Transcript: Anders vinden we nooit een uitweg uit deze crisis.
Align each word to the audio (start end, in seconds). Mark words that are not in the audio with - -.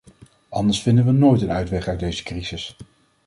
Anders 0.49 0.81
vinden 0.81 1.05
we 1.05 1.11
nooit 1.11 1.41
een 1.41 1.51
uitweg 1.51 1.87
uit 1.87 1.99
deze 1.99 2.23
crisis. 2.23 2.75